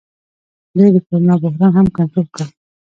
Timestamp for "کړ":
2.35-2.45